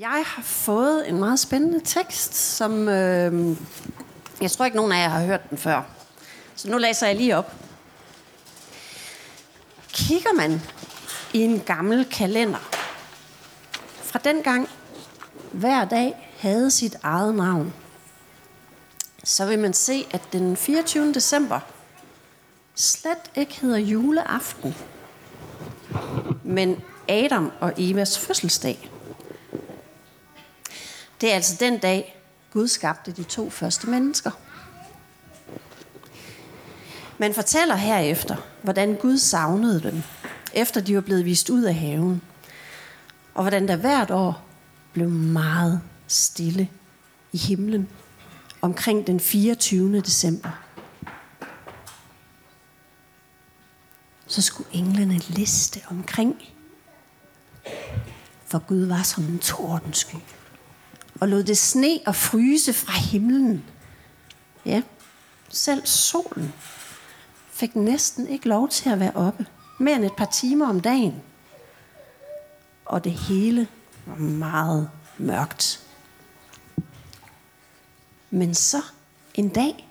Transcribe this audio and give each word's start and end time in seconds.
Jeg 0.00 0.22
har 0.26 0.42
fået 0.42 1.08
en 1.08 1.18
meget 1.18 1.38
spændende 1.38 1.80
tekst, 1.84 2.34
som 2.34 2.88
øh, 2.88 3.56
jeg 4.40 4.50
tror 4.50 4.64
ikke 4.64 4.76
nogen 4.76 4.92
af 4.92 4.96
jer 4.96 5.08
har 5.08 5.24
hørt 5.24 5.50
den 5.50 5.58
før. 5.58 5.82
Så 6.54 6.70
nu 6.70 6.78
læser 6.78 7.06
jeg 7.06 7.16
lige 7.16 7.36
op. 7.36 7.52
Kigger 9.88 10.32
man 10.36 10.62
i 11.32 11.38
en 11.38 11.60
gammel 11.60 12.04
kalender 12.04 12.58
fra 14.02 14.18
den 14.24 14.42
gang 14.42 14.68
hver 15.52 15.84
dag 15.84 16.34
havde 16.38 16.70
sit 16.70 16.96
eget 17.02 17.34
navn, 17.34 17.74
så 19.24 19.46
vil 19.46 19.58
man 19.58 19.72
se, 19.72 20.06
at 20.10 20.22
den 20.32 20.56
24. 20.56 21.12
december 21.12 21.60
slet 22.74 23.30
ikke 23.36 23.60
hedder 23.60 23.78
juleaften, 23.78 24.74
men 26.44 26.80
Adam 27.08 27.52
og 27.60 27.72
Evas 27.76 28.18
fødselsdag. 28.18 28.90
Det 31.20 31.30
er 31.30 31.34
altså 31.34 31.56
den 31.60 31.78
dag, 31.78 32.20
Gud 32.52 32.68
skabte 32.68 33.12
de 33.12 33.22
to 33.22 33.50
første 33.50 33.90
mennesker. 33.90 34.30
Man 37.18 37.34
fortæller 37.34 37.74
herefter, 37.74 38.36
hvordan 38.62 38.94
Gud 38.94 39.18
savnede 39.18 39.82
dem, 39.82 40.02
efter 40.52 40.80
de 40.80 40.94
var 40.94 41.00
blevet 41.00 41.24
vist 41.24 41.50
ud 41.50 41.62
af 41.62 41.74
haven, 41.74 42.22
og 43.34 43.42
hvordan 43.42 43.68
der 43.68 43.76
hvert 43.76 44.10
år 44.10 44.44
blev 44.92 45.08
meget 45.10 45.80
stille 46.06 46.68
i 47.32 47.38
himlen 47.38 47.88
omkring 48.60 49.06
den 49.06 49.20
24. 49.20 50.00
december. 50.00 50.50
Så 54.26 54.42
skulle 54.42 54.68
englene 54.72 55.18
liste 55.18 55.80
omkring, 55.90 56.42
for 58.46 58.58
Gud 58.58 58.84
var 58.84 59.02
som 59.02 59.24
en 59.24 59.38
tordensky 59.38 60.16
og 61.20 61.28
lod 61.28 61.42
det 61.42 61.58
sne 61.58 61.98
og 62.06 62.14
fryse 62.16 62.72
fra 62.72 62.92
himlen. 62.92 63.64
Ja, 64.64 64.82
selv 65.48 65.86
solen 65.86 66.52
fik 67.50 67.76
næsten 67.76 68.28
ikke 68.28 68.48
lov 68.48 68.68
til 68.68 68.90
at 68.90 69.00
være 69.00 69.12
oppe. 69.14 69.46
Mere 69.80 69.96
end 69.96 70.04
et 70.04 70.16
par 70.16 70.24
timer 70.24 70.68
om 70.68 70.80
dagen. 70.80 71.22
Og 72.84 73.04
det 73.04 73.12
hele 73.12 73.68
var 74.06 74.16
meget 74.16 74.90
mørkt. 75.18 75.84
Men 78.30 78.54
så 78.54 78.82
en 79.34 79.48
dag, 79.48 79.87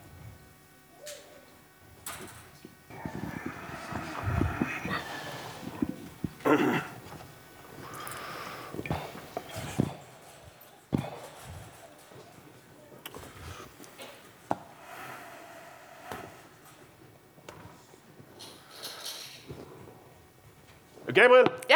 Gabriel, 21.16 21.48
Ja. 21.70 21.76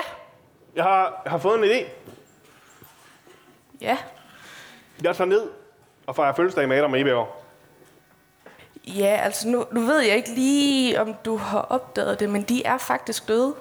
jeg 0.76 0.84
har, 0.84 1.22
jeg 1.24 1.32
har 1.32 1.38
fået 1.38 1.58
en 1.58 1.64
idé. 1.72 1.86
Ja. 3.82 3.98
Jeg 5.04 5.16
tager 5.16 5.28
ned 5.28 5.50
og 6.08 6.16
fejrer 6.16 6.34
fødselsdag 6.36 6.68
med 6.68 6.78
Adam 6.78 6.94
og 6.94 7.00
Eva. 7.00 7.24
Ja, 8.88 9.20
altså 9.24 9.48
nu, 9.48 9.66
nu 9.72 9.82
ved 9.82 10.00
jeg 10.00 10.16
ikke 10.16 10.30
lige, 10.34 11.02
om 11.02 11.14
du 11.14 11.38
har 11.38 11.62
opdaget 11.62 12.20
det, 12.20 12.30
men 12.30 12.42
de 12.44 12.64
er 12.66 12.78
faktisk 12.78 13.28
døde. 13.28 13.56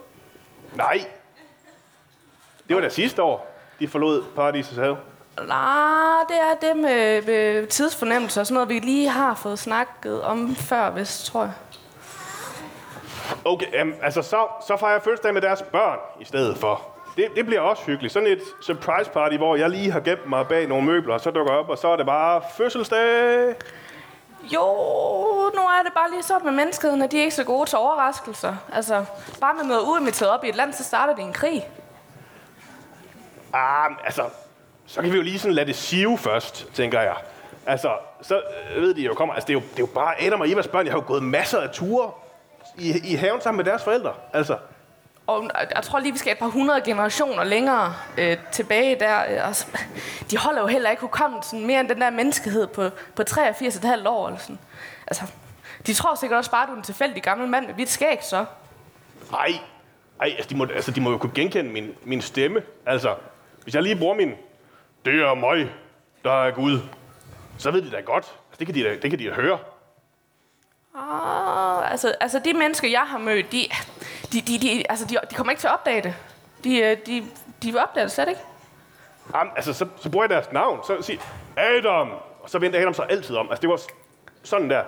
Nej. 0.74 1.04
Det 2.68 2.76
var 2.76 2.82
da 2.82 2.88
sidste 2.88 3.22
år, 3.22 3.56
de 3.80 3.88
forlod 3.88 4.24
Paradisets 4.36 4.76
have. 4.78 4.96
Nej, 5.46 6.24
det 6.28 6.36
er 6.40 6.54
det 6.68 6.76
med, 6.76 7.22
med 7.22 7.66
tidsfornemmelse 7.66 8.40
og 8.40 8.46
sådan 8.46 8.54
noget, 8.54 8.68
vi 8.68 8.78
lige 8.78 9.08
har 9.08 9.34
fået 9.34 9.58
snakket 9.58 10.22
om 10.22 10.54
før, 10.56 10.90
hvis 10.90 11.24
tror 11.24 11.42
jeg. 11.42 11.52
Okay, 13.44 13.82
um, 13.82 13.94
altså 14.02 14.22
så, 14.22 14.46
så 14.66 14.76
fejrer 14.76 14.92
jeg 14.92 15.02
fødselsdag 15.02 15.34
med 15.34 15.42
deres 15.42 15.62
børn 15.62 15.98
i 16.20 16.24
stedet 16.24 16.56
for. 16.56 16.82
Det, 17.16 17.28
det 17.36 17.46
bliver 17.46 17.60
også 17.60 17.82
hyggeligt. 17.84 18.12
Sådan 18.12 18.28
et 18.28 18.42
surprise 18.62 19.10
party, 19.10 19.36
hvor 19.36 19.56
jeg 19.56 19.70
lige 19.70 19.90
har 19.90 20.00
gemt 20.00 20.28
mig 20.28 20.48
bag 20.48 20.66
nogle 20.66 20.86
møbler, 20.86 21.14
og 21.14 21.20
så 21.20 21.30
dukker 21.30 21.52
jeg 21.52 21.60
op, 21.60 21.68
og 21.68 21.78
så 21.78 21.88
er 21.88 21.96
det 21.96 22.06
bare 22.06 22.42
fødselsdag. 22.56 23.54
Jo, 24.42 24.60
nu 25.54 25.60
er 25.60 25.82
det 25.84 25.92
bare 25.94 26.10
lige 26.10 26.22
så 26.22 26.38
med 26.44 26.52
menneskeheden, 26.52 27.02
at 27.02 27.12
de 27.12 27.18
er 27.18 27.22
ikke 27.22 27.34
så 27.34 27.44
gode 27.44 27.68
til 27.68 27.78
overraskelser. 27.78 28.56
Altså, 28.72 29.04
bare 29.40 29.54
med 29.54 29.64
noget 29.64 29.80
uinviteret 29.82 30.30
op 30.30 30.44
i 30.44 30.48
et 30.48 30.54
land, 30.56 30.72
så 30.72 30.84
starter 30.84 31.14
det 31.14 31.24
en 31.24 31.32
krig. 31.32 31.68
Ah, 33.52 33.90
altså, 34.04 34.22
så 34.86 35.02
kan 35.02 35.12
vi 35.12 35.16
jo 35.16 35.22
lige 35.22 35.38
sådan 35.38 35.54
lade 35.54 35.66
det 35.66 35.76
sive 35.76 36.18
først, 36.18 36.66
tænker 36.74 37.00
jeg. 37.00 37.16
Altså, 37.66 37.90
så 38.22 38.42
ved 38.76 38.94
de 38.94 39.02
jo, 39.02 39.14
kommer, 39.14 39.34
altså 39.34 39.46
det 39.46 39.52
er 39.52 39.60
jo, 39.60 39.60
det 39.60 39.76
er 39.76 39.82
jo 39.82 39.86
bare 39.86 40.22
Adam 40.22 40.40
og 40.40 40.50
Evas 40.50 40.68
børn. 40.68 40.86
Jeg 40.86 40.92
har 40.92 40.98
jo 41.00 41.04
gået 41.06 41.22
masser 41.22 41.60
af 41.60 41.70
ture 41.70 42.10
i, 42.80 43.12
i 43.12 43.14
haven 43.14 43.40
sammen 43.40 43.56
med 43.56 43.64
deres 43.64 43.84
forældre. 43.84 44.12
Altså, 44.32 44.56
Og 45.26 45.50
jeg 45.74 45.82
tror 45.82 45.98
lige, 45.98 46.12
vi 46.12 46.18
skal 46.18 46.32
et 46.32 46.38
par 46.38 46.46
hundrede 46.46 46.80
generationer 46.80 47.44
længere 47.44 47.94
øh, 48.18 48.36
tilbage 48.52 48.96
der. 49.00 49.42
Og 49.46 49.56
så- 49.56 49.66
de 50.30 50.36
holder 50.36 50.60
jo 50.60 50.66
heller 50.66 50.90
ikke 50.90 51.00
hukommelsen 51.00 51.66
mere 51.66 51.80
end 51.80 51.88
den 51.88 52.00
der 52.00 52.10
menneskehed 52.10 52.66
på, 52.66 52.88
på 53.16 53.22
83,5 53.30 54.08
år. 54.08 54.26
Eller 54.26 54.38
sådan. 54.40 54.58
Altså, 55.06 55.22
de 55.86 55.94
tror 55.94 56.14
sikkert 56.14 56.38
også 56.38 56.50
bare, 56.50 56.62
at 56.62 56.68
du 56.68 56.72
er 56.72 56.76
en 56.76 56.82
tilfældig 56.82 57.22
gammel 57.22 57.48
mand 57.48 57.66
med 57.66 57.74
hvidt 57.74 57.88
skæg, 57.90 58.18
så. 58.22 58.44
ej, 59.32 59.48
ej 60.20 60.26
altså, 60.36 60.48
de 60.50 60.56
må, 60.56 60.64
altså, 60.74 60.90
de 60.90 61.00
må 61.00 61.10
jo 61.10 61.18
kunne 61.18 61.32
genkende 61.34 61.70
min, 61.70 61.94
min 62.04 62.22
stemme. 62.22 62.62
Altså, 62.86 63.14
hvis 63.62 63.74
jeg 63.74 63.82
lige 63.82 63.96
bruger 63.96 64.14
min, 64.14 64.32
det 65.04 65.14
er 65.14 65.34
mig, 65.34 65.70
der 66.24 66.42
er 66.44 66.50
Gud, 66.50 66.78
så 67.58 67.70
ved 67.70 67.82
de 67.82 67.90
da 67.90 68.00
godt. 68.00 68.24
Altså, 68.24 68.58
det 68.58 68.66
kan 68.66 68.74
de 68.74 68.84
da, 68.84 68.90
det 69.02 69.10
kan 69.10 69.18
de 69.18 69.24
da 69.28 69.34
høre. 69.34 69.58
Ah, 70.94 71.90
altså, 71.92 72.14
altså, 72.20 72.38
de 72.38 72.52
mennesker, 72.52 72.88
jeg 72.88 73.00
har 73.00 73.18
mødt, 73.18 73.52
de, 73.52 73.68
de, 74.32 74.40
de, 74.40 74.58
de, 74.58 74.84
altså, 74.90 75.04
de, 75.04 75.16
de 75.30 75.34
kommer 75.34 75.50
ikke 75.50 75.60
til 75.60 75.66
at 75.66 75.74
opdage 75.74 76.02
det. 76.02 76.14
De, 76.64 76.78
øh, 76.78 76.96
de, 77.06 77.24
de 77.62 77.72
vil 77.72 77.78
opdage 77.78 78.04
det 78.04 78.12
slet 78.12 78.28
ikke. 78.28 78.40
Jamen, 79.34 79.52
altså, 79.56 79.72
så, 79.72 79.86
så 79.96 80.10
bruger 80.10 80.24
jeg 80.24 80.30
deres 80.30 80.52
navn. 80.52 80.80
Så 80.86 81.02
siger 81.02 81.20
Adam, 81.56 82.10
og 82.42 82.50
så 82.50 82.58
venter 82.58 82.80
Adam 82.80 82.94
så 82.94 83.02
altid 83.02 83.36
om. 83.36 83.48
Altså, 83.50 83.62
det 83.62 83.70
var 83.70 83.80
sådan 84.42 84.70
der. 84.70 84.82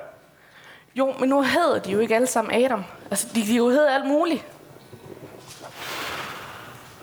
Jo, 0.94 1.14
men 1.18 1.28
nu 1.28 1.42
hedder 1.42 1.78
de 1.78 1.90
jo 1.92 1.98
ikke 1.98 2.14
alle 2.14 2.26
sammen 2.26 2.64
Adam. 2.64 2.84
Altså, 3.10 3.28
de, 3.34 3.40
de 3.46 3.56
jo 3.56 3.68
hedder 3.68 3.94
alt 3.94 4.06
muligt. 4.06 4.46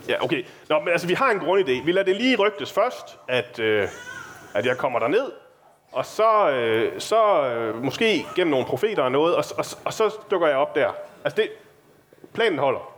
Ja, 0.07 0.23
okay. 0.23 0.45
Nå, 0.69 0.79
men 0.79 0.87
altså, 0.89 1.07
vi 1.07 1.13
har 1.13 1.31
en 1.31 1.39
grundidé. 1.39 1.85
Vi 1.85 1.91
lader 1.91 2.05
det 2.05 2.15
lige 2.15 2.35
rygtes 2.35 2.71
først, 2.71 3.17
at, 3.27 3.59
øh, 3.59 3.87
at 4.53 4.65
jeg 4.65 4.77
kommer 4.77 4.99
derned, 4.99 5.31
og 5.91 6.05
så, 6.05 6.49
øh, 6.49 7.01
så 7.01 7.43
øh, 7.43 7.83
måske 7.83 8.25
gennem 8.35 8.51
nogle 8.51 8.65
profeter 8.65 9.03
og 9.03 9.11
noget, 9.11 9.35
og, 9.35 9.43
og, 9.57 9.65
og 9.85 9.93
så 9.93 10.15
dukker 10.31 10.47
jeg 10.47 10.57
op 10.57 10.75
der. 10.75 10.91
Altså, 11.23 11.41
det, 11.41 11.49
planen 12.33 12.59
holder. 12.59 12.95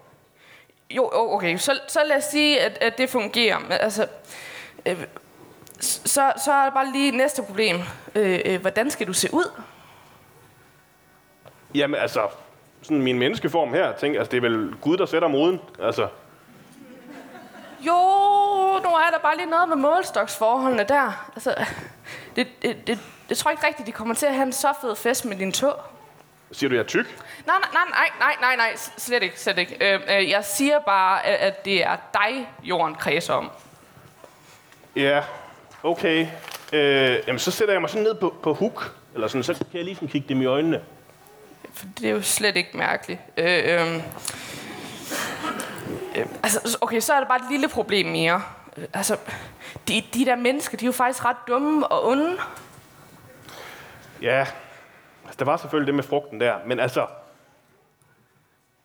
Jo, 0.90 1.10
okay, 1.14 1.58
så, 1.58 1.80
så 1.88 2.00
lad 2.06 2.18
os 2.18 2.24
sige, 2.24 2.60
at, 2.60 2.78
at 2.82 2.98
det 2.98 3.10
fungerer. 3.10 3.58
Altså, 3.70 4.08
øh, 4.86 5.06
så, 5.80 6.34
så 6.46 6.52
er 6.52 6.64
der 6.64 6.72
bare 6.72 6.92
lige 6.92 7.12
næste 7.12 7.44
problem. 7.44 7.78
Øh, 8.16 8.40
øh, 8.46 8.62
hvordan 8.62 8.92
skal 8.92 9.08
du 9.08 9.14
se 9.14 9.30
ud? 9.34 9.52
Jamen, 11.76 12.00
altså, 12.00 12.28
sådan 12.82 13.02
min 13.02 13.20
menneskeform 13.20 13.74
her, 13.74 13.96
tænk, 13.96 14.16
altså, 14.16 14.32
det 14.32 14.38
er 14.38 14.42
vel 14.42 14.76
Gud, 14.82 14.98
der 14.98 15.06
sætter 15.06 15.28
moden. 15.28 15.62
Altså, 15.82 16.08
Jo, 17.88 17.94
nu 18.80 18.90
er 18.90 19.10
der 19.12 19.20
bare 19.20 19.38
lige 19.38 19.50
noget 19.50 19.70
med 19.70 19.78
målstoksforholdene 19.78 20.84
der. 20.84 21.30
Altså, 21.36 21.56
det, 22.36 22.48
det, 22.62 22.88
det, 22.88 23.00
det 23.30 23.38
tror 23.38 23.52
jeg 23.52 23.58
ikke 23.58 23.68
rigtigt, 23.68 23.88
de 23.88 23.92
kommer 23.92 24.16
til 24.16 24.26
at 24.26 24.34
have 24.34 24.46
en 24.46 24.54
så 24.54 24.74
fed 24.82 24.96
fest 24.96 25.26
med 25.26 25.38
din 25.38 25.52
tog. 25.52 25.76
siger 26.52 26.70
du, 26.70 26.76
jeg 26.76 26.82
er 26.84 26.88
tyk? 26.88 27.06
Nej, 27.46 27.56
nej, 27.74 27.84
nej, 27.90 28.10
nej, 28.20 28.36
nej, 28.42 28.56
nej, 28.56 28.76
slet 28.98 29.24
ikke, 29.24 29.40
slet 29.40 29.58
ikke. 29.58 29.94
Øh, 29.94 30.00
øh, 30.10 30.30
jeg 30.30 30.46
siger 30.46 30.80
bare, 30.80 31.26
at, 31.26 31.36
at 31.36 31.66
det 31.66 31.84
er 31.86 31.98
dig, 32.14 32.50
jorden 32.64 32.96
kredser 32.96 33.34
om. 33.34 33.52
Ja, 34.96 35.24
okay. 35.84 36.28
Øh, 36.74 37.20
jamen, 37.28 37.40
så 37.40 37.52
sætter 37.52 37.74
jeg 37.74 37.82
mig 37.82 37.90
sådan 37.90 38.04
ned 38.04 38.16
på, 38.16 38.36
på 38.44 38.54
hook, 38.54 38.96
eller 39.14 39.28
sådan, 39.28 39.44
så 39.44 39.54
kan 39.54 39.66
jeg 39.74 39.84
lige 39.84 39.96
sådan 39.96 40.08
kigge 40.08 40.30
dem 40.30 40.42
i 40.42 40.46
øjnene. 40.46 40.82
For 41.74 41.86
det 42.00 42.10
er 42.10 42.14
jo 42.14 42.22
slet 42.22 42.58
ikke 42.58 42.78
mærkeligt. 42.78 43.20
Øh, 43.38 43.46
øh, 43.66 43.96
øh, 46.16 46.26
altså, 46.44 46.78
okay, 46.82 47.00
så 47.00 47.14
er 47.14 47.20
der 47.20 47.28
bare 47.28 47.38
et 47.38 47.52
lille 47.52 47.68
problem 47.68 48.06
mere. 48.06 48.42
Øh, 48.78 48.88
altså, 48.94 49.18
de, 49.88 50.04
de 50.14 50.26
der 50.26 50.36
mennesker, 50.36 50.78
de 50.78 50.86
er 50.86 50.88
jo 50.88 50.92
faktisk 50.92 51.26
ret 51.26 51.38
dumme 51.48 51.88
og 51.88 52.08
onde. 52.08 52.38
Ja, 54.22 54.40
altså, 55.26 55.38
der 55.40 55.46
var 55.46 55.58
selvfølgelig 55.58 55.88
det 55.88 55.96
med 55.96 56.04
frugten 56.04 56.40
der, 56.40 56.56
men 56.66 56.80
altså, 56.80 57.08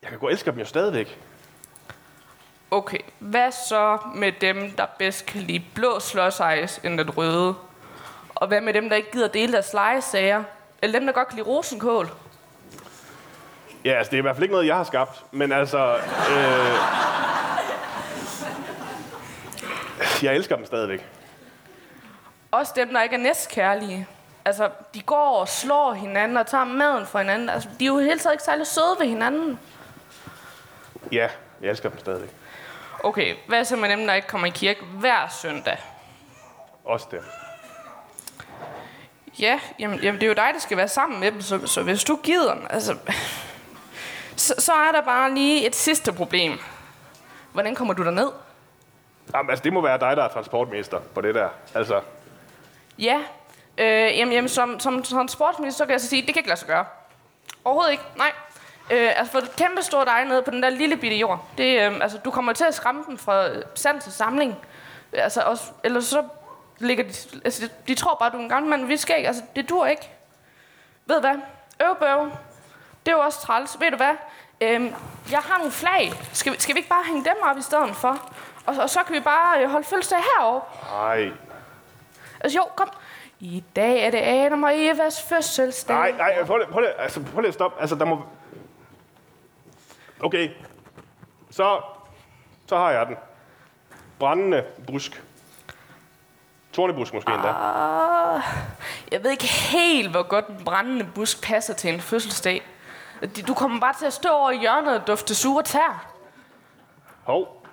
jeg 0.03 0.11
kan 0.11 0.19
gå 0.19 0.27
og 0.27 0.33
elske 0.33 0.51
dem 0.51 0.59
jo 0.59 0.65
stadigvæk. 0.65 1.19
Okay, 2.71 2.99
hvad 3.19 3.53
så 3.53 3.99
med 4.15 4.33
dem, 4.41 4.71
der 4.71 4.87
bedst 4.99 5.27
kan 5.27 5.41
lide 5.41 5.65
blå 5.75 6.01
slåsejs 6.01 6.81
end 6.85 6.99
den 6.99 7.11
røde? 7.11 7.55
Og 8.35 8.49
hvad 8.49 8.61
med 8.61 8.75
dem, 8.75 8.89
der 8.89 8.97
ikke 8.97 9.11
gider 9.11 9.29
dele 9.29 9.53
deres 9.53 9.73
legesager? 9.73 10.45
Eller 10.83 10.99
dem, 10.99 11.07
der 11.07 11.13
godt 11.13 11.29
kan 11.29 11.37
lide 11.37 11.49
rosenkål? 11.49 12.11
Ja, 13.85 13.93
altså, 13.93 14.11
det 14.11 14.17
er 14.17 14.19
i 14.19 14.23
hvert 14.23 14.37
fald 14.37 14.43
ikke 14.43 14.53
noget, 14.53 14.67
jeg 14.67 14.77
har 14.77 14.85
skabt, 14.85 15.25
men 15.31 15.53
altså... 15.53 15.97
Øh, 15.97 17.16
Jeg 20.23 20.35
elsker 20.35 20.57
dem 20.57 20.67
stadigvæk. 20.67 21.07
Også 22.51 22.73
dem, 22.77 22.93
der 22.93 23.03
ikke 23.03 23.15
er 23.15 23.21
næstkærlige. 23.21 24.07
Altså, 24.45 24.71
de 24.95 25.03
går 25.03 25.41
og 25.41 25.49
slår 25.49 25.93
hinanden 25.93 26.37
og 26.37 26.47
tager 26.47 26.65
maden 26.65 27.07
fra 27.07 27.19
hinanden. 27.19 27.49
Altså, 27.49 27.69
de 27.81 27.85
er 27.85 27.89
jo 27.89 27.99
helt 27.99 28.23
taget 28.23 28.35
ikke 28.35 28.45
særlig 28.45 28.67
søde 28.67 28.97
ved 28.99 29.07
hinanden. 29.07 29.59
Ja, 31.13 31.29
jeg 31.61 31.71
elsker 31.71 31.89
dem 31.89 31.99
stadigvæk. 31.99 32.31
Okay, 33.05 33.35
hvad 33.47 33.65
så 33.65 33.77
med 33.77 33.89
dem, 33.89 34.07
der 34.07 34.15
ikke 34.15 34.29
kommer 34.29 34.47
i 34.47 34.51
kirke 34.51 34.85
hver 34.85 35.29
søndag? 35.43 35.79
Også 36.85 37.07
dem. 37.11 37.23
Ja, 39.39 39.61
jamen, 39.79 40.01
jamen 40.01 40.21
det 40.21 40.27
er 40.27 40.29
jo 40.29 40.35
dig, 40.35 40.51
der 40.55 40.61
skal 40.61 40.77
være 40.77 40.89
sammen 40.89 41.21
med 41.21 41.33
dem, 41.33 41.41
så, 41.43 41.67
så 41.67 41.83
hvis 41.83 42.05
du 42.05 42.17
gider, 42.23 42.67
altså... 42.71 42.97
Så, 44.37 44.55
så 44.59 44.73
er 44.73 44.93
der 44.93 45.01
bare 45.01 45.35
lige 45.35 45.67
et 45.67 45.77
sidste 45.77 46.13
problem. 46.13 46.59
Hvordan 47.53 47.75
kommer 47.75 47.95
du 47.95 48.03
ned? 48.03 48.29
Jamen, 49.35 49.51
altså, 49.51 49.63
det 49.63 49.73
må 49.73 49.81
være 49.81 49.99
dig, 49.99 50.17
der 50.17 50.23
er 50.23 50.29
transportminister 50.29 51.01
på 51.15 51.21
det 51.21 51.35
der. 51.35 51.49
Altså, 51.75 52.01
Ja, 52.99 53.21
øh, 53.79 54.19
jamen, 54.19 54.35
jamen 54.35 54.49
som, 54.49 54.81
som 54.81 55.03
transportminister, 55.03 55.79
så 55.79 55.85
kan 55.85 55.93
jeg 55.93 56.01
så 56.01 56.09
sige, 56.09 56.23
det 56.23 56.35
kan 56.35 56.41
ikke 56.41 56.49
lade 56.49 56.61
sig 56.61 56.69
gøre. 56.69 56.85
Overhovedet 57.65 57.93
ikke, 57.93 58.05
nej. 58.17 58.33
Øh, 58.91 59.13
altså 59.17 59.33
for 59.33 59.39
et 59.39 59.57
kæmpe 59.57 59.83
stort 59.83 60.09
ej 60.09 60.25
nede 60.25 60.43
på 60.43 60.51
den 60.51 60.63
der 60.63 60.71
lille 60.71 60.97
bitte 60.97 61.17
jord. 61.17 61.45
Det, 61.59 61.81
øh, 61.81 61.95
altså, 62.01 62.19
du 62.19 62.31
kommer 62.31 62.53
til 62.53 62.65
at 62.65 62.75
skræmme 62.75 63.05
dem 63.09 63.19
fra 63.19 63.49
sand 63.75 64.01
til 64.01 64.13
samling. 64.13 64.57
Altså, 65.13 65.41
også, 65.43 65.65
eller 65.85 66.01
så 66.01 66.23
ligger 66.79 67.05
de, 67.05 67.41
altså, 67.45 67.69
de, 67.89 67.95
tror 67.95 68.17
bare, 68.21 68.31
du 68.31 68.37
er 68.37 68.41
en 68.41 68.49
gammel 68.49 68.71
mand, 68.71 68.87
vi 68.87 68.97
skal 68.97 69.17
ikke, 69.17 69.29
altså, 69.29 69.43
det 69.57 69.69
dur 69.69 69.87
ikke. 69.87 70.11
Ved 71.07 71.21
hvad? 71.21 71.35
Øvbøv. 71.89 72.31
Det 73.07 73.13
er 73.13 73.17
jo 73.17 73.23
også 73.23 73.41
træls. 73.41 73.77
Ved 73.81 73.91
du 73.91 73.97
hvad? 73.97 74.15
Øhm, 74.61 74.95
jeg 75.31 75.39
har 75.39 75.59
nogle 75.59 75.73
flag. 75.73 76.13
Skal 76.33 76.53
vi, 76.53 76.61
skal 76.61 76.75
vi 76.75 76.79
ikke 76.79 76.89
bare 76.89 77.05
hænge 77.05 77.25
dem 77.25 77.37
op 77.43 77.59
i 77.59 77.63
stedet 77.63 77.97
for? 77.97 78.33
Og, 78.67 78.75
og 78.83 78.91
så 78.91 79.01
kan 79.07 79.15
vi 79.15 79.21
bare 79.21 79.63
øh, 79.63 79.71
holde 79.71 79.87
fødselsdag 79.87 80.19
herovre. 80.19 80.61
nej. 80.93 81.33
Altså 82.41 82.59
jo, 82.59 82.65
kom. 82.77 82.91
I 83.41 83.65
dag 83.77 84.07
er 84.07 84.11
det 84.11 84.19
Adam 84.19 84.63
og 84.63 84.71
Evas 84.75 85.23
fødselsdag. 85.23 85.97
Nej, 85.97 86.11
nej, 86.11 86.45
prøv 86.45 86.57
lige, 86.57 86.69
prøv 86.69 86.81
lige, 86.81 86.93
altså, 87.01 87.23
prøv 87.33 87.41
lige 87.41 87.49
at 87.49 87.55
stoppe. 87.55 87.81
Altså, 87.81 87.97
der 87.97 88.05
må... 88.05 88.23
Okay. 90.21 90.51
Så, 91.51 91.81
så 92.67 92.77
har 92.77 92.91
jeg 92.91 93.07
den. 93.07 93.17
Brændende 94.19 94.65
brusk. 94.87 95.23
Tornebusk 96.73 97.15
måske 97.15 97.33
endda. 97.33 97.49
Ah, 97.49 98.43
jeg 99.13 99.23
ved 99.25 99.31
ikke 99.31 99.47
helt, 99.47 100.11
hvor 100.11 100.23
godt 100.23 100.47
en 100.47 100.65
brændende 100.65 101.07
busk 101.15 101.43
passer 101.43 101.75
til 101.75 101.95
en 101.95 102.01
fødselsdag. 102.01 102.63
Du 103.49 103.55
kommer 103.55 103.81
bare 103.81 103.95
til 103.99 104.07
at 104.07 104.13
stå 104.13 104.29
over 104.29 104.51
i 104.51 104.59
hjørnet 104.59 105.01
og 105.01 105.07
dufte 105.07 105.35
sure 105.35 105.63
tær. 105.63 106.07
Hov. 107.25 107.66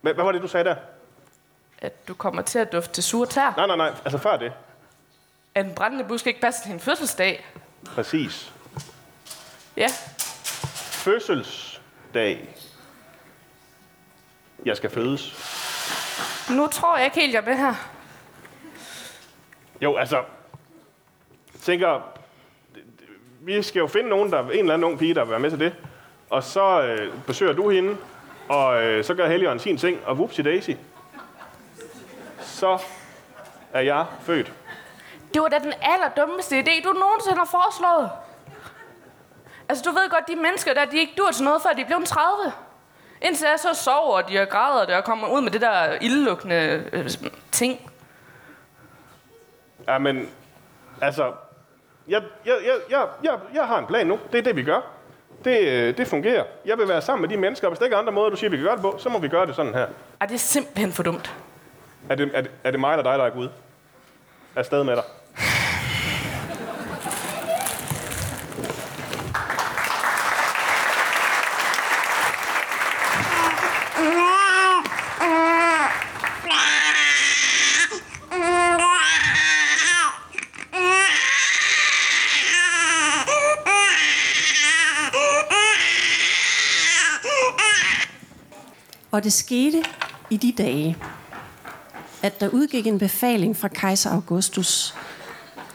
Hvad, 0.00 0.14
hvad 0.14 0.24
var 0.24 0.32
det, 0.32 0.42
du 0.42 0.48
sagde 0.48 0.64
der? 0.64 0.76
At 1.78 2.08
du 2.08 2.14
kommer 2.14 2.42
til 2.42 2.58
at 2.58 2.72
dufte 2.72 3.02
sure 3.02 3.26
tær. 3.26 3.52
Nej, 3.56 3.66
nej, 3.66 3.76
nej. 3.76 3.92
Altså 4.04 4.18
før 4.18 4.36
det. 4.36 4.52
At 5.54 5.66
en 5.66 5.74
brændende 5.74 6.04
busk 6.04 6.26
ikke 6.26 6.40
passer 6.40 6.62
til 6.62 6.72
en 6.72 6.80
fødselsdag. 6.80 7.46
Præcis. 7.94 8.52
Ja, 9.76 9.86
Fødselsdag. 11.06 12.48
Jeg 14.64 14.76
skal 14.76 14.90
fødes. 14.90 15.34
nu 16.50 16.66
tror 16.66 16.96
jeg 16.96 17.04
ikke 17.04 17.20
helt, 17.20 17.32
jeg 17.34 17.40
er 17.40 17.44
med 17.46 17.56
her. 17.56 17.74
Jo, 19.82 19.96
altså... 19.96 20.16
Jeg 21.52 21.60
tænker... 21.60 22.00
Vi 23.40 23.62
skal 23.62 23.80
jo 23.80 23.86
finde 23.86 24.08
nogen, 24.08 24.30
der 24.32 24.42
en 24.42 24.50
eller 24.50 24.74
anden 24.74 24.84
ung 24.84 24.98
pige, 24.98 25.14
der 25.14 25.24
vil 25.24 25.30
være 25.30 25.40
med 25.40 25.50
til 25.50 25.60
det. 25.60 25.74
Og 26.30 26.42
så 26.42 26.82
øh, 26.82 27.12
besøger 27.26 27.52
du 27.52 27.70
hende, 27.70 27.96
og 28.48 28.82
øh, 28.82 29.04
så 29.04 29.14
gør 29.14 29.28
Helion 29.28 29.58
sin 29.58 29.78
ting, 29.78 30.00
og 30.06 30.14
whoopsie 30.14 30.44
daisy. 30.44 30.70
Så 32.40 32.78
er 33.72 33.80
jeg 33.80 34.06
født. 34.20 34.52
Det 35.34 35.42
var 35.42 35.48
da 35.48 35.58
den 35.58 35.72
allerdummeste 35.82 36.58
idé, 36.60 36.82
du 36.84 36.92
nogensinde 36.92 37.36
har 37.38 37.48
foreslået. 37.50 38.10
Altså, 39.68 39.84
du 39.84 39.90
ved 39.90 40.10
godt, 40.10 40.28
de 40.28 40.36
mennesker 40.36 40.74
der, 40.74 40.84
de 40.84 40.98
ikke 40.98 41.12
dur 41.18 41.30
til 41.30 41.44
noget, 41.44 41.62
før 41.62 41.70
de 41.70 41.84
blevet 41.84 42.04
30. 42.04 42.52
Indtil 43.22 43.46
jeg 43.50 43.58
så 43.58 43.74
sover, 43.74 44.22
og 44.22 44.28
de 44.28 44.36
har 44.36 44.44
græder 44.44 44.86
der 44.86 44.96
og 44.96 45.04
kommer 45.04 45.28
ud 45.28 45.40
med 45.40 45.50
det 45.50 45.60
der 45.60 45.98
ildlukkende 46.00 46.84
øh, 46.92 47.10
ting. 47.52 47.90
Ja, 49.88 49.98
men... 49.98 50.30
Altså... 51.00 51.32
Jeg, 52.08 52.22
jeg, 52.44 52.56
jeg, 52.64 52.74
jeg, 52.90 53.08
jeg, 53.22 53.38
jeg 53.54 53.66
har 53.66 53.78
en 53.78 53.86
plan 53.86 54.06
nu. 54.06 54.18
Det 54.32 54.38
er 54.38 54.42
det, 54.42 54.56
vi 54.56 54.62
gør. 54.62 54.80
Det, 55.44 55.58
øh, 55.60 55.96
det 55.96 56.06
fungerer. 56.06 56.44
Jeg 56.64 56.78
vil 56.78 56.88
være 56.88 57.02
sammen 57.02 57.22
med 57.22 57.28
de 57.36 57.40
mennesker. 57.40 57.68
Hvis 57.68 57.78
der 57.78 57.84
ikke 57.84 57.94
er 57.94 57.98
andre 57.98 58.12
måder, 58.12 58.30
du 58.30 58.36
siger, 58.36 58.50
vi 58.50 58.56
kan 58.56 58.64
gøre 58.64 58.74
det 58.74 58.82
på, 58.82 58.96
så 58.98 59.08
må 59.08 59.18
vi 59.18 59.28
gøre 59.28 59.46
det 59.46 59.54
sådan 59.56 59.74
her. 59.74 59.86
Ej, 60.20 60.26
det 60.26 60.34
er 60.34 60.38
simpelthen 60.38 60.92
for 60.92 61.02
dumt. 61.02 61.34
Er 62.08 62.14
det, 62.14 62.30
er 62.34 62.40
det, 62.40 62.50
er 62.64 62.70
det 62.70 62.80
mig 62.80 62.92
eller 62.92 63.02
dig, 63.02 63.18
der 63.18 63.24
er 63.24 63.30
Gud? 63.30 63.44
Er 63.44 63.50
afsted 64.58 64.84
med 64.84 64.96
dig. 64.96 65.04
Og 89.16 89.24
det 89.24 89.32
skete 89.32 89.82
i 90.30 90.36
de 90.36 90.52
dage, 90.52 90.96
at 92.22 92.40
der 92.40 92.48
udgik 92.48 92.86
en 92.86 92.98
befaling 92.98 93.56
fra 93.56 93.68
kejser 93.68 94.10
Augustus 94.10 94.94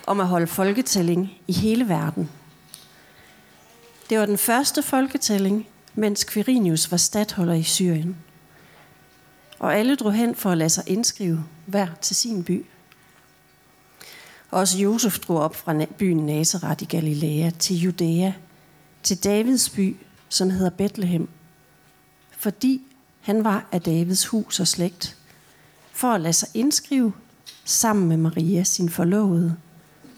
om 0.07 0.19
at 0.19 0.27
holde 0.27 0.47
folketælling 0.47 1.31
i 1.47 1.53
hele 1.53 1.89
verden. 1.89 2.29
Det 4.09 4.19
var 4.19 4.25
den 4.25 4.37
første 4.37 4.83
folketælling, 4.83 5.67
mens 5.95 6.25
Quirinius 6.25 6.91
var 6.91 6.97
stadholder 6.97 7.53
i 7.53 7.63
Syrien. 7.63 8.17
Og 9.59 9.75
alle 9.75 9.95
drog 9.95 10.13
hen 10.13 10.35
for 10.35 10.51
at 10.51 10.57
lade 10.57 10.69
sig 10.69 10.83
indskrive 10.87 11.43
hver 11.65 11.87
til 12.01 12.15
sin 12.15 12.43
by. 12.43 12.65
Også 14.51 14.77
Josef 14.77 15.19
drog 15.19 15.39
op 15.39 15.55
fra 15.55 15.85
byen 15.97 16.25
Nazareth 16.25 16.83
i 16.83 16.85
Galilea 16.85 17.49
til 17.49 17.75
Judæa, 17.75 18.31
til 19.03 19.23
Davids 19.23 19.69
by, 19.69 19.95
som 20.29 20.49
hedder 20.49 20.69
Bethlehem, 20.69 21.29
fordi 22.37 22.81
han 23.21 23.43
var 23.43 23.65
af 23.71 23.81
Davids 23.81 24.25
hus 24.25 24.59
og 24.59 24.67
slægt, 24.67 25.17
for 25.91 26.07
at 26.07 26.21
lade 26.21 26.33
sig 26.33 26.49
indskrive 26.53 27.13
sammen 27.65 28.07
med 28.07 28.17
Maria, 28.17 28.63
sin 28.63 28.89
forlovede, 28.89 29.57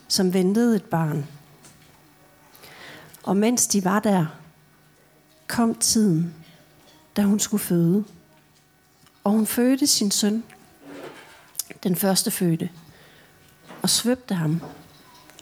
som 0.08 0.34
ventede 0.34 0.76
et 0.76 0.84
barn. 0.84 1.26
Og 3.24 3.38
mens 3.38 3.68
de 3.68 3.86
var 3.86 4.00
der, 4.00 4.26
kom 5.48 5.76
tiden, 5.76 6.34
da 7.16 7.22
hun 7.22 7.40
skulle 7.40 7.64
føde. 7.64 8.04
Og 9.24 9.32
hun 9.32 9.46
fødte 9.46 9.88
sin 9.88 10.12
søn, 10.12 10.44
den 11.84 11.96
første 11.96 12.32
fødte, 12.32 12.70
og 13.82 13.90
svøbte 13.90 14.36
ham, 14.36 14.62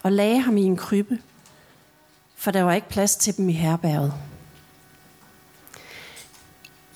og 0.04 0.12
lagde 0.12 0.40
ham 0.40 0.58
i 0.58 0.62
en 0.62 0.78
krybbe, 0.78 1.20
for 2.36 2.52
der 2.52 2.62
var 2.62 2.74
ikke 2.74 2.90
plads 2.90 3.16
til 3.16 3.38
dem 3.38 3.50
i 3.50 3.54
herberget. 3.54 4.14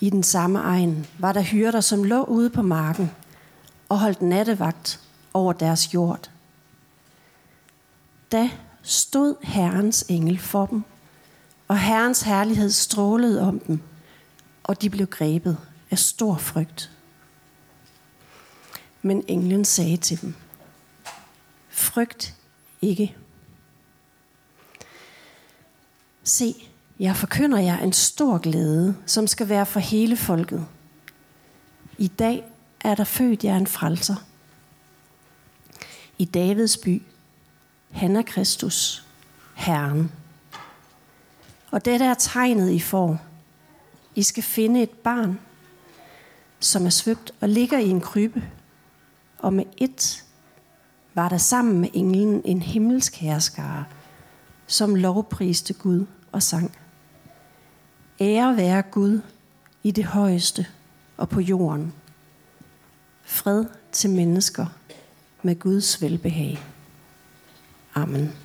I 0.00 0.10
den 0.10 0.22
samme 0.22 0.58
egen 0.58 1.06
var 1.18 1.32
der 1.32 1.42
hyrder, 1.42 1.80
som 1.80 2.04
lå 2.04 2.24
ude 2.24 2.50
på 2.50 2.62
marken 2.62 3.10
og 3.88 3.98
holdt 3.98 4.22
nattevagt 4.22 5.00
over 5.34 5.52
deres 5.52 5.94
jord. 5.94 6.30
Da 8.32 8.50
stod 8.82 9.34
Herrens 9.42 10.04
engel 10.08 10.38
for 10.38 10.66
dem, 10.66 10.82
og 11.68 11.80
Herrens 11.80 12.22
herlighed 12.22 12.70
strålede 12.70 13.42
om 13.42 13.58
dem, 13.58 13.80
og 14.64 14.82
de 14.82 14.90
blev 14.90 15.06
grebet 15.06 15.58
af 15.90 15.98
stor 15.98 16.36
frygt. 16.36 16.90
Men 19.02 19.24
englen 19.28 19.64
sagde 19.64 19.96
til 19.96 20.20
dem, 20.20 20.34
frygt 21.68 22.34
ikke. 22.82 23.16
Se, 26.24 26.68
jeg 27.00 27.16
forkynder 27.16 27.58
jer 27.58 27.78
en 27.78 27.92
stor 27.92 28.38
glæde, 28.38 28.96
som 29.06 29.26
skal 29.26 29.48
være 29.48 29.66
for 29.66 29.80
hele 29.80 30.16
folket. 30.16 30.66
I 31.98 32.08
dag 32.08 32.44
er 32.80 32.94
der 32.94 33.04
født 33.04 33.44
jer 33.44 33.56
en 33.56 33.66
frelser. 33.66 34.16
I 36.18 36.24
Davids 36.24 36.76
by, 36.76 37.02
han 37.90 38.16
er 38.16 38.22
Kristus, 38.22 39.06
Herren. 39.54 40.12
Og 41.70 41.84
dette 41.84 42.04
er 42.04 42.14
tegnet, 42.14 42.70
I 42.70 42.80
får. 42.80 43.18
I 44.14 44.22
skal 44.22 44.42
finde 44.42 44.82
et 44.82 44.90
barn, 44.90 45.40
som 46.60 46.86
er 46.86 46.90
svøbt 46.90 47.32
og 47.40 47.48
ligger 47.48 47.78
i 47.78 47.88
en 47.88 48.00
krybbe. 48.00 48.42
Og 49.38 49.52
med 49.52 49.64
et 49.76 50.24
var 51.14 51.28
der 51.28 51.38
sammen 51.38 51.80
med 51.80 51.88
englen 51.92 52.42
en 52.44 52.62
himmelsk 52.62 53.16
herskare, 53.16 53.84
som 54.66 54.94
lovpriste 54.94 55.74
Gud 55.74 56.06
og 56.32 56.42
sang. 56.42 56.72
Ære 58.20 58.56
være 58.56 58.82
Gud 58.82 59.20
i 59.82 59.90
det 59.90 60.04
højeste 60.04 60.66
og 61.16 61.28
på 61.28 61.40
jorden. 61.40 61.94
fred 63.24 63.64
til 63.92 64.10
mennesker 64.10 64.66
med 65.42 65.58
Guds 65.58 66.02
velbehag. 66.02 66.58
Amen. 67.94 68.36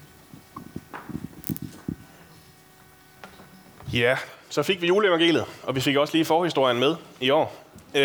Ja, 3.93 4.17
så 4.49 4.63
fik 4.63 4.81
vi 4.81 4.87
juleevangeliet, 4.87 5.45
og 5.63 5.75
vi 5.75 5.81
fik 5.81 5.95
også 5.95 6.13
lige 6.13 6.25
forhistorien 6.25 6.79
med 6.79 6.95
i 7.21 7.29
år. 7.29 7.65
Øh, 7.95 8.01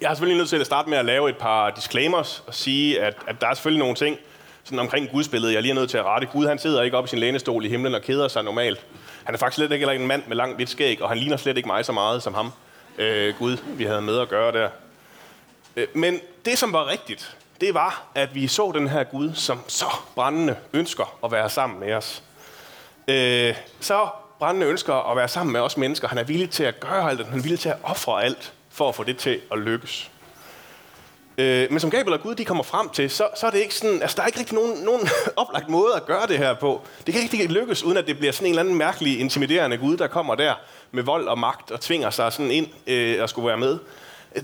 jeg 0.00 0.10
er 0.10 0.14
selvfølgelig 0.14 0.38
nødt 0.38 0.48
til 0.48 0.56
at 0.56 0.66
starte 0.66 0.90
med 0.90 0.98
at 0.98 1.04
lave 1.04 1.30
et 1.30 1.36
par 1.36 1.70
disclaimers 1.70 2.44
og 2.46 2.54
sige, 2.54 3.02
at, 3.02 3.14
at 3.26 3.40
der 3.40 3.46
er 3.46 3.54
selvfølgelig 3.54 3.78
nogle 3.78 3.94
ting 3.94 4.18
sådan 4.64 4.78
omkring 4.78 5.10
gudsbilledet, 5.10 5.52
jeg 5.52 5.58
er 5.58 5.62
lige 5.62 5.74
nødt 5.74 5.90
til 5.90 5.98
at 5.98 6.04
rette. 6.04 6.26
Gud 6.26 6.46
han 6.46 6.58
sidder 6.58 6.82
ikke 6.82 6.96
oppe 6.96 7.08
i 7.08 7.10
sin 7.10 7.18
lænestol 7.18 7.64
i 7.64 7.68
himlen 7.68 7.94
og 7.94 8.02
keder 8.02 8.28
sig 8.28 8.44
normalt. 8.44 8.86
Han 9.24 9.34
er 9.34 9.38
faktisk 9.38 9.56
slet 9.56 9.72
ikke 9.72 9.94
en 9.94 10.06
mand 10.06 10.22
med 10.28 10.36
langt 10.36 10.56
hvidt 10.56 10.70
skæg, 10.70 11.02
og 11.02 11.08
han 11.08 11.18
ligner 11.18 11.36
slet 11.36 11.56
ikke 11.56 11.66
mig 11.66 11.84
så 11.84 11.92
meget 11.92 12.22
som 12.22 12.34
ham. 12.34 12.52
Øh, 12.98 13.34
Gud, 13.38 13.56
vi 13.66 13.84
havde 13.84 14.02
med 14.02 14.18
at 14.18 14.28
gøre 14.28 14.52
der. 14.52 14.68
Øh, 15.76 15.86
men 15.94 16.20
det, 16.44 16.58
som 16.58 16.72
var 16.72 16.90
rigtigt, 16.90 17.36
det 17.60 17.74
var, 17.74 18.04
at 18.14 18.34
vi 18.34 18.46
så 18.46 18.72
den 18.74 18.88
her 18.88 19.04
Gud, 19.04 19.34
som 19.34 19.60
så 19.68 19.86
brændende 20.14 20.56
ønsker 20.72 21.18
at 21.24 21.32
være 21.32 21.50
sammen 21.50 21.80
med 21.80 21.92
os. 21.94 22.22
Øh, 23.08 23.54
så 23.80 24.08
brændende 24.38 24.66
ønsker 24.66 25.10
at 25.10 25.16
være 25.16 25.28
sammen 25.28 25.52
med 25.52 25.60
os 25.60 25.76
mennesker. 25.76 26.08
Han 26.08 26.18
er 26.18 26.24
villig 26.24 26.50
til 26.50 26.64
at 26.64 26.80
gøre 26.80 27.10
alt, 27.10 27.26
han 27.26 27.38
er 27.38 27.42
villig 27.42 27.60
til 27.60 27.68
at 27.68 27.76
ofre 27.82 28.24
alt 28.24 28.52
for 28.70 28.88
at 28.88 28.94
få 28.94 29.04
det 29.04 29.18
til 29.18 29.40
at 29.52 29.58
lykkes. 29.58 30.10
Øh, 31.38 31.66
men 31.70 31.80
som 31.80 31.90
Gabel 31.90 32.12
og 32.12 32.20
Gud 32.20 32.34
de 32.34 32.44
kommer 32.44 32.64
frem 32.64 32.88
til, 32.88 33.10
så, 33.10 33.28
så 33.36 33.46
er 33.46 33.50
det 33.50 33.58
ikke 33.58 33.74
sådan, 33.74 34.02
altså 34.02 34.16
der 34.16 34.22
er 34.22 34.26
ikke 34.26 34.38
rigtig 34.38 34.54
nogen, 34.54 34.84
nogen 34.84 35.08
oplagt 35.36 35.68
måde 35.68 35.94
at 35.96 36.06
gøre 36.06 36.26
det 36.26 36.38
her 36.38 36.54
på. 36.54 36.80
Det 37.06 37.14
kan 37.14 37.22
ikke 37.22 37.36
rigtig 37.36 37.50
lykkes, 37.50 37.82
uden 37.82 37.96
at 37.96 38.06
det 38.06 38.18
bliver 38.18 38.32
sådan 38.32 38.46
en 38.46 38.52
eller 38.52 38.62
anden 38.62 38.74
mærkelig, 38.74 39.20
intimiderende 39.20 39.78
Gud, 39.78 39.96
der 39.96 40.06
kommer 40.06 40.34
der 40.34 40.54
med 40.90 41.02
vold 41.02 41.28
og 41.28 41.38
magt 41.38 41.70
og 41.70 41.80
tvinger 41.80 42.10
sig 42.10 42.32
sådan 42.32 42.50
ind 42.50 42.66
øh, 42.86 43.22
og 43.22 43.28
skulle 43.28 43.48
være 43.48 43.56
med. 43.56 43.78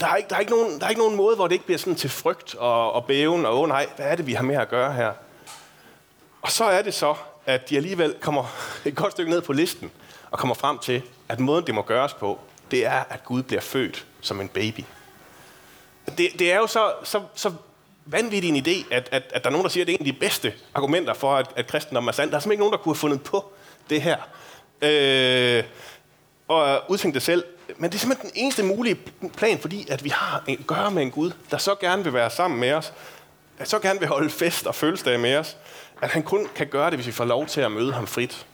Der 0.01 0.07
er, 0.07 0.17
ikke, 0.17 0.29
der, 0.29 0.37
er 0.37 0.41
ikke 0.41 0.53
nogen, 0.53 0.79
der 0.79 0.85
er 0.85 0.89
ikke 0.89 1.01
nogen 1.01 1.17
måde, 1.17 1.37
hvor 1.37 1.47
det 1.47 1.53
ikke 1.53 1.65
bliver 1.65 1.79
sådan 1.79 1.95
til 1.95 2.11
frygt 2.11 2.55
og, 2.55 2.93
og 2.93 3.05
bæven, 3.05 3.47
og 3.47 3.55
åh 3.55 3.61
oh, 3.61 3.69
nej, 3.69 3.87
hvad 3.97 4.07
er 4.07 4.15
det, 4.15 4.27
vi 4.27 4.33
har 4.33 4.43
med 4.43 4.57
at 4.57 4.69
gøre 4.69 4.93
her? 4.93 5.13
Og 6.43 6.51
så 6.51 6.65
er 6.65 6.83
det 6.83 6.95
så, 6.95 7.15
at 7.47 7.71
de 7.71 7.77
alligevel 7.77 8.15
kommer 8.21 8.45
et 8.85 8.95
godt 8.95 9.13
stykke 9.13 9.31
ned 9.31 9.41
på 9.41 9.53
listen, 9.53 9.91
og 10.31 10.39
kommer 10.39 10.55
frem 10.55 10.79
til, 10.79 11.03
at 11.29 11.41
måden, 11.41 11.67
det 11.67 11.75
må 11.75 11.83
gøres 11.83 12.15
på, 12.15 12.39
det 12.71 12.87
er, 12.87 13.03
at 13.11 13.25
Gud 13.25 13.43
bliver 13.43 13.61
født 13.61 14.07
som 14.21 14.41
en 14.41 14.49
baby. 14.49 14.81
Det, 16.19 16.39
det 16.39 16.53
er 16.53 16.57
jo 16.57 16.67
så, 16.67 16.93
så, 17.05 17.23
så 17.35 17.53
vanvittig 18.07 18.49
en 18.49 18.67
idé, 18.67 18.95
at, 18.95 19.09
at, 19.13 19.23
at 19.35 19.45
der 19.45 19.51
er 19.51 19.53
nogen, 19.53 19.65
der 19.65 19.71
siger, 19.71 19.85
at 19.85 19.87
det 19.87 19.93
er 19.93 19.97
en 19.97 20.07
af 20.07 20.13
de 20.13 20.19
bedste 20.19 20.55
argumenter 20.75 21.15
for, 21.15 21.37
at, 21.37 21.47
at 21.57 21.67
kristendommen 21.67 22.09
er 22.09 22.13
sand. 22.13 22.31
Der 22.31 22.37
er 22.37 22.41
simpelthen 22.41 22.53
ikke 22.53 22.61
nogen, 22.61 22.73
der 22.73 22.79
kunne 22.79 22.95
have 22.95 23.01
fundet 23.01 23.23
på 23.23 23.53
det 23.91 24.03
her. 24.03 24.17
Øh, 24.83 25.65
og 26.49 26.81
udtænkt 26.89 27.15
det 27.15 27.23
selv. 27.23 27.45
Men 27.77 27.91
det 27.91 27.97
er 27.97 28.01
simpelthen 28.01 28.31
den 28.31 28.41
eneste 28.41 28.63
mulige 28.63 28.99
plan, 29.37 29.59
fordi 29.59 29.87
at 29.91 30.05
vi 30.05 30.09
har 30.09 30.45
at 30.49 30.59
gøre 30.67 30.91
med 30.91 31.03
en 31.03 31.11
Gud, 31.11 31.33
der 31.51 31.59
så 31.59 31.75
gerne 31.75 32.05
vil 32.05 32.13
være 32.13 32.31
sammen 32.31 32.61
med 32.61 32.73
os, 32.73 32.93
der 33.59 33.65
så 33.65 33.79
gerne 33.79 33.99
vil 34.01 34.09
holde 34.09 34.31
fest 34.31 34.67
og 34.67 34.75
fødselsdag 34.75 35.21
med 35.21 35.37
os, 35.37 35.57
at 36.03 36.11
han 36.11 36.23
kun 36.23 36.49
kan 36.55 36.67
gøre 36.67 36.91
det, 36.91 36.95
hvis 36.99 37.07
vi 37.07 37.13
får 37.13 37.25
lov 37.25 37.47
til 37.47 37.61
at 37.61 37.73
møde 37.73 37.93
ham 37.93 38.07
frit. 38.07 38.47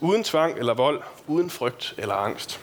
Uden 0.00 0.24
tvang 0.24 0.58
eller 0.58 0.74
vold, 0.74 1.02
uden 1.26 1.50
frygt 1.50 1.94
eller 1.98 2.14
angst. 2.14 2.60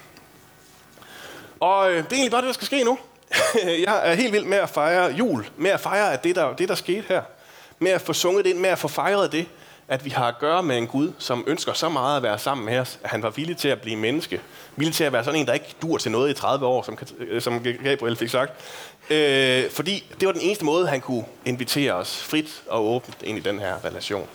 Og 1.59 1.91
øh, 1.91 1.97
det 1.97 2.05
er 2.05 2.11
egentlig 2.11 2.31
bare 2.31 2.41
det, 2.41 2.47
der 2.47 2.53
skal 2.53 2.65
ske 2.65 2.83
nu. 2.83 2.99
jeg 3.87 4.01
er 4.03 4.13
helt 4.13 4.33
vild 4.33 4.45
med 4.45 4.57
at 4.57 4.69
fejre 4.69 5.11
jul, 5.11 5.45
med 5.57 5.71
at 5.71 5.79
fejre 5.79 6.13
at 6.13 6.23
det, 6.23 6.35
der, 6.35 6.53
det, 6.53 6.69
der 6.69 6.75
skete 6.75 7.03
her. 7.07 7.21
Med 7.79 7.91
at 7.91 8.01
få 8.01 8.13
sunget 8.13 8.45
ind, 8.45 8.57
med 8.57 8.69
at 8.69 8.79
få 8.79 8.87
fejret 8.87 9.31
det, 9.31 9.47
at 9.87 10.05
vi 10.05 10.09
har 10.09 10.27
at 10.27 10.39
gøre 10.39 10.63
med 10.63 10.77
en 10.77 10.87
Gud, 10.87 11.11
som 11.19 11.43
ønsker 11.47 11.73
så 11.73 11.89
meget 11.89 12.17
at 12.17 12.23
være 12.23 12.39
sammen 12.39 12.65
med 12.65 12.77
os, 12.77 12.99
at 13.03 13.09
han 13.09 13.23
var 13.23 13.29
villig 13.29 13.57
til 13.57 13.67
at 13.67 13.81
blive 13.81 13.95
menneske. 13.95 14.41
Villig 14.75 14.95
til 14.95 15.03
at 15.03 15.13
være 15.13 15.23
sådan 15.23 15.39
en, 15.39 15.47
der 15.47 15.53
ikke 15.53 15.75
dur 15.81 15.97
til 15.97 16.11
noget 16.11 16.29
i 16.29 16.33
30 16.33 16.65
år, 16.65 16.83
som, 16.83 16.97
øh, 17.19 17.41
som 17.41 17.63
Gabriel 17.83 18.15
fik 18.15 18.29
sagt. 18.29 18.51
Øh, 19.09 19.69
fordi 19.69 20.03
det 20.19 20.25
var 20.25 20.31
den 20.31 20.41
eneste 20.41 20.65
måde, 20.65 20.87
han 20.87 21.01
kunne 21.01 21.25
invitere 21.45 21.93
os 21.93 22.23
frit 22.23 22.63
og 22.67 22.85
åbent 22.85 23.17
ind 23.23 23.37
i 23.37 23.41
den 23.41 23.59
her 23.59 23.85
relation. 23.85 24.27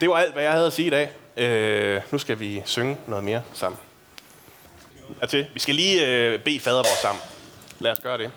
Det 0.00 0.08
var 0.08 0.16
alt, 0.16 0.32
hvad 0.32 0.42
jeg 0.42 0.52
havde 0.52 0.66
at 0.66 0.72
sige 0.72 0.86
i 0.86 0.90
dag. 0.90 1.10
Øh, 1.36 2.00
nu 2.10 2.18
skal 2.18 2.40
vi 2.40 2.62
synge 2.64 2.96
noget 3.06 3.24
mere 3.24 3.42
sammen. 3.54 3.78
til. 5.28 5.46
Vi 5.54 5.60
skal 5.60 5.74
lige 5.74 6.06
øh, 6.06 6.40
bede 6.40 6.60
fader 6.60 6.76
vores 6.76 6.98
sammen. 7.02 7.22
Lad 7.78 7.92
os 7.92 7.98
gøre 7.98 8.18
det. 8.18 8.30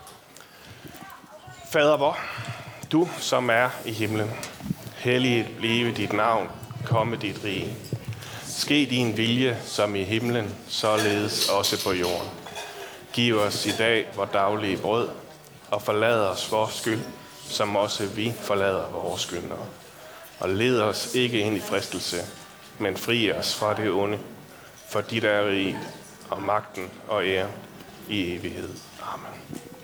Fader 1.72 1.98
vor, 1.98 2.18
du 2.92 3.10
som 3.18 3.50
er 3.50 3.70
i 3.86 3.92
himlen, 3.92 4.30
helliget 4.96 5.48
blive 5.58 5.96
dit 5.96 6.14
navn, 6.14 6.50
komme 6.86 7.18
dit 7.18 7.44
rige. 7.44 7.76
Ske 8.46 8.88
din 8.90 9.18
vilje 9.18 9.58
som 9.66 9.96
i 9.96 10.04
himlen, 10.04 10.56
således 10.68 11.50
også 11.50 11.84
på 11.84 11.94
jorden. 11.94 12.30
Giv 13.14 13.38
os 13.38 13.66
i 13.66 13.72
dag 13.72 14.08
vores 14.16 14.30
daglige 14.34 14.78
brød, 14.78 15.10
og 15.72 15.82
forlad 15.82 16.20
os 16.20 16.52
vores 16.52 16.74
skyld, 16.74 17.02
som 17.44 17.76
også 17.76 18.06
vi 18.06 18.34
forlader 18.42 18.90
vores 18.90 19.22
skyldnere. 19.22 19.66
Og 20.40 20.50
led 20.50 20.82
os 20.82 21.16
ikke 21.16 21.40
ind 21.40 21.58
i 21.58 21.60
fristelse, 21.60 22.18
men 22.80 22.98
fri 22.98 23.32
os 23.32 23.56
fra 23.56 23.74
det 23.74 23.92
onde, 23.92 24.20
for 24.90 25.02
dit 25.02 25.24
er 25.24 25.48
rig 25.48 25.78
og 26.30 26.42
magten 26.42 26.92
og 27.08 27.26
ære 27.28 27.50
i 28.10 28.34
evighed. 28.34 28.70
Amen. 29.04 29.79